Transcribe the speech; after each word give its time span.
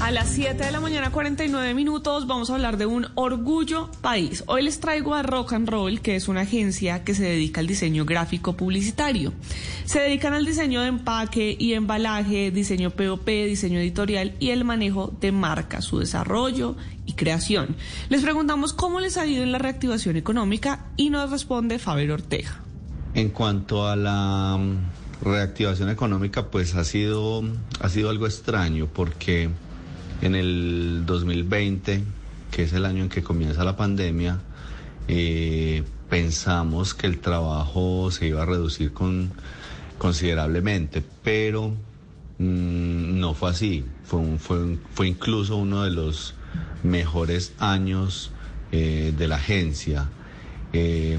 A 0.00 0.10
las 0.10 0.30
7 0.30 0.64
de 0.64 0.72
la 0.72 0.80
mañana, 0.80 1.12
49 1.12 1.74
minutos, 1.74 2.26
vamos 2.26 2.48
a 2.48 2.54
hablar 2.54 2.78
de 2.78 2.86
un 2.86 3.08
orgullo 3.16 3.90
país. 4.00 4.42
Hoy 4.46 4.62
les 4.62 4.80
traigo 4.80 5.14
a 5.14 5.22
Rock 5.22 5.52
and 5.52 5.68
Roll, 5.68 6.00
que 6.00 6.16
es 6.16 6.26
una 6.26 6.40
agencia 6.40 7.04
que 7.04 7.14
se 7.14 7.24
dedica 7.24 7.60
al 7.60 7.66
diseño 7.66 8.06
gráfico 8.06 8.54
publicitario. 8.54 9.34
Se 9.84 10.00
dedican 10.00 10.32
al 10.32 10.46
diseño 10.46 10.80
de 10.80 10.88
empaque 10.88 11.54
y 11.56 11.74
embalaje, 11.74 12.50
diseño 12.50 12.90
POP, 12.90 13.26
diseño 13.26 13.78
editorial 13.78 14.34
y 14.40 14.50
el 14.50 14.64
manejo 14.64 15.12
de 15.20 15.32
marca, 15.32 15.82
su 15.82 15.98
desarrollo 15.98 16.76
y 17.04 17.12
creación. 17.12 17.76
Les 18.08 18.22
preguntamos 18.22 18.72
cómo 18.72 19.00
les 19.00 19.18
ha 19.18 19.26
ido 19.26 19.42
en 19.42 19.52
la 19.52 19.58
reactivación 19.58 20.16
económica 20.16 20.86
y 20.96 21.10
nos 21.10 21.30
responde 21.30 21.78
Faber 21.78 22.10
Ortega. 22.10 22.62
En 23.12 23.28
cuanto 23.28 23.86
a 23.86 23.96
la 23.96 24.56
mm, 24.58 25.26
reactivación 25.28 25.90
económica, 25.90 26.46
pues 26.46 26.74
ha 26.74 26.84
sido, 26.84 27.44
ha 27.80 27.88
sido 27.90 28.08
algo 28.08 28.26
extraño 28.26 28.88
porque 28.90 29.50
en 30.22 30.34
el 30.34 31.04
2020, 31.06 32.02
que 32.50 32.62
es 32.62 32.72
el 32.72 32.84
año 32.84 33.04
en 33.04 33.08
que 33.08 33.22
comienza 33.22 33.64
la 33.64 33.76
pandemia, 33.76 34.40
eh, 35.08 35.82
pensamos 36.08 36.94
que 36.94 37.06
el 37.06 37.18
trabajo 37.18 38.10
se 38.10 38.26
iba 38.26 38.42
a 38.42 38.46
reducir 38.46 38.92
con, 38.92 39.32
considerablemente, 39.98 41.02
pero 41.22 41.70
mm, 42.38 43.18
no 43.18 43.34
fue 43.34 43.50
así. 43.50 43.84
Fue, 44.04 45.06
incluso 45.06 45.56
uno 45.56 45.84
de 45.84 45.90
los 45.90 46.34
mejores 46.82 47.52
años 47.58 48.32
eh, 48.72 49.14
de 49.16 49.28
la 49.28 49.36
agencia. 49.36 50.08
Eh, 50.72 51.18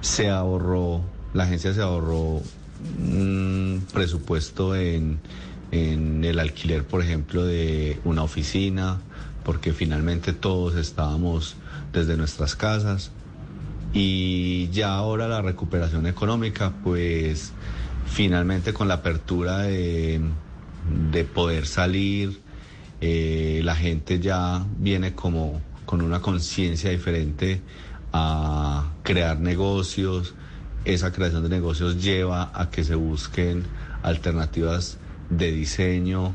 se 0.00 0.30
ahorró, 0.30 1.02
la 1.34 1.44
agencia 1.44 1.74
se 1.74 1.82
ahorró 1.82 2.40
un 2.98 3.84
presupuesto 3.92 4.74
en 4.74 5.18
en 5.70 6.24
el 6.24 6.38
alquiler, 6.38 6.84
por 6.84 7.02
ejemplo, 7.02 7.44
de 7.44 8.00
una 8.04 8.22
oficina, 8.22 9.00
porque 9.44 9.72
finalmente 9.72 10.32
todos 10.32 10.76
estábamos 10.76 11.56
desde 11.92 12.16
nuestras 12.16 12.56
casas. 12.56 13.10
Y 13.92 14.68
ya 14.68 14.94
ahora 14.94 15.28
la 15.28 15.42
recuperación 15.42 16.06
económica, 16.06 16.72
pues 16.84 17.52
finalmente 18.06 18.72
con 18.72 18.88
la 18.88 18.94
apertura 18.94 19.58
de, 19.58 20.20
poder 21.34 21.66
salir, 21.66 22.40
eh, 23.00 23.60
la 23.64 23.74
gente 23.74 24.20
ya 24.20 24.66
viene 24.78 25.14
como 25.14 25.60
con 25.86 26.02
una 26.02 26.20
conciencia 26.20 26.90
diferente 26.90 27.62
a 28.12 28.92
crear 29.02 29.40
negocios. 29.40 30.34
Esa 30.84 31.12
creación 31.12 31.42
de 31.42 31.48
negocios 31.48 32.02
lleva 32.02 32.50
a 32.54 32.70
que 32.70 32.84
se 32.84 32.94
busquen 32.94 33.64
alternativas 34.02 34.98
de 35.30 35.52
diseño. 35.52 36.34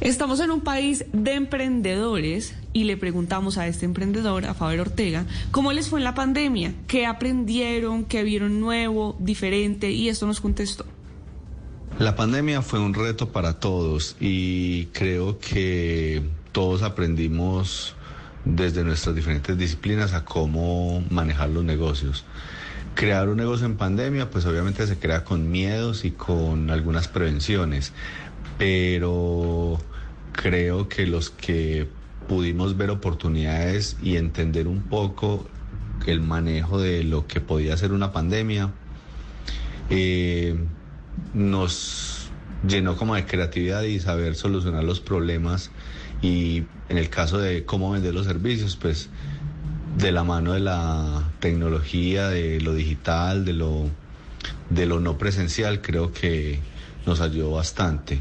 Estamos 0.00 0.40
en 0.40 0.50
un 0.50 0.60
país 0.60 1.06
de 1.12 1.34
emprendedores 1.34 2.54
y 2.72 2.84
le 2.84 2.96
preguntamos 2.98 3.56
a 3.56 3.66
este 3.66 3.86
emprendedor, 3.86 4.44
a 4.44 4.52
Faber 4.52 4.80
Ortega, 4.80 5.24
cómo 5.50 5.72
les 5.72 5.88
fue 5.88 6.00
en 6.00 6.04
la 6.04 6.14
pandemia, 6.14 6.74
qué 6.86 7.06
aprendieron, 7.06 8.04
qué 8.04 8.22
vieron 8.22 8.60
nuevo, 8.60 9.16
diferente, 9.18 9.90
y 9.92 10.10
esto 10.10 10.26
nos 10.26 10.40
contestó. 10.40 10.84
La 11.98 12.14
pandemia 12.14 12.60
fue 12.60 12.78
un 12.78 12.92
reto 12.92 13.32
para 13.32 13.58
todos 13.58 14.16
y 14.20 14.86
creo 14.86 15.38
que 15.38 16.22
todos 16.52 16.82
aprendimos 16.82 17.94
desde 18.44 18.84
nuestras 18.84 19.16
diferentes 19.16 19.56
disciplinas 19.56 20.12
a 20.12 20.26
cómo 20.26 21.02
manejar 21.08 21.48
los 21.48 21.64
negocios 21.64 22.26
crear 22.96 23.28
un 23.28 23.36
negocio 23.36 23.66
en 23.66 23.76
pandemia, 23.76 24.30
pues 24.30 24.46
obviamente 24.46 24.86
se 24.86 24.98
crea 24.98 25.22
con 25.22 25.50
miedos 25.50 26.04
y 26.04 26.10
con 26.10 26.70
algunas 26.70 27.06
prevenciones, 27.06 27.92
pero 28.58 29.78
creo 30.32 30.88
que 30.88 31.06
los 31.06 31.30
que 31.30 31.88
pudimos 32.26 32.76
ver 32.76 32.90
oportunidades 32.90 33.96
y 34.02 34.16
entender 34.16 34.66
un 34.66 34.82
poco 34.82 35.46
el 36.06 36.20
manejo 36.20 36.80
de 36.80 37.04
lo 37.04 37.26
que 37.26 37.40
podía 37.40 37.76
ser 37.76 37.92
una 37.92 38.12
pandemia, 38.12 38.72
eh, 39.90 40.56
nos 41.34 42.30
llenó 42.66 42.96
como 42.96 43.14
de 43.14 43.26
creatividad 43.26 43.82
y 43.82 44.00
saber 44.00 44.34
solucionar 44.34 44.84
los 44.84 45.00
problemas 45.00 45.70
y 46.22 46.64
en 46.88 46.96
el 46.96 47.10
caso 47.10 47.38
de 47.38 47.64
cómo 47.64 47.90
vender 47.90 48.14
los 48.14 48.26
servicios, 48.26 48.76
pues 48.76 49.10
de 49.96 50.12
la 50.12 50.24
mano 50.24 50.52
de 50.52 50.60
la 50.60 51.32
tecnología, 51.40 52.28
de 52.28 52.60
lo 52.60 52.74
digital, 52.74 53.44
de 53.44 53.54
lo, 53.54 53.90
de 54.70 54.86
lo 54.86 55.00
no 55.00 55.16
presencial, 55.16 55.80
creo 55.80 56.12
que 56.12 56.60
nos 57.06 57.20
ayudó 57.20 57.52
bastante. 57.52 58.20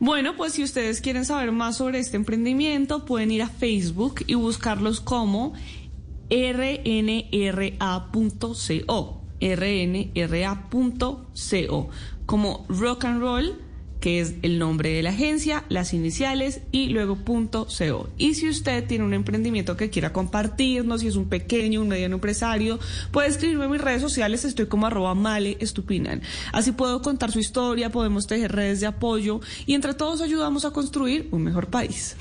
Bueno, 0.00 0.36
pues 0.36 0.52
si 0.52 0.62
ustedes 0.62 1.00
quieren 1.00 1.24
saber 1.24 1.50
más 1.50 1.78
sobre 1.78 1.98
este 1.98 2.16
emprendimiento, 2.16 3.04
pueden 3.04 3.30
ir 3.30 3.42
a 3.42 3.48
Facebook 3.48 4.22
y 4.26 4.34
buscarlos 4.34 5.00
como 5.00 5.54
rnra.co, 6.30 6.84
rnra.co, 9.40 11.30
como 12.26 12.66
rock 12.68 13.04
and 13.06 13.20
roll 13.20 13.67
que 14.00 14.20
es 14.20 14.34
el 14.42 14.58
nombre 14.58 14.90
de 14.90 15.02
la 15.02 15.10
agencia, 15.10 15.64
las 15.68 15.92
iniciales 15.92 16.60
y 16.72 16.88
luego 16.88 17.16
punto 17.16 17.66
.co. 17.66 18.08
Y 18.16 18.34
si 18.34 18.48
usted 18.48 18.86
tiene 18.86 19.04
un 19.04 19.14
emprendimiento 19.14 19.76
que 19.76 19.90
quiera 19.90 20.12
compartirnos, 20.12 21.00
si 21.00 21.08
es 21.08 21.16
un 21.16 21.28
pequeño, 21.28 21.80
un 21.80 21.88
mediano 21.88 22.16
empresario, 22.16 22.78
puede 23.10 23.28
escribirme 23.28 23.64
en 23.64 23.72
mis 23.72 23.80
redes 23.80 24.02
sociales, 24.02 24.44
estoy 24.44 24.66
como 24.66 24.86
arroba 24.86 25.14
male 25.14 25.56
estupinan. 25.60 26.22
Así 26.52 26.72
puedo 26.72 27.02
contar 27.02 27.32
su 27.32 27.38
historia, 27.38 27.90
podemos 27.90 28.26
tejer 28.26 28.52
redes 28.52 28.80
de 28.80 28.86
apoyo 28.86 29.40
y 29.66 29.74
entre 29.74 29.94
todos 29.94 30.20
ayudamos 30.20 30.64
a 30.64 30.70
construir 30.70 31.28
un 31.30 31.42
mejor 31.42 31.68
país. 31.68 32.16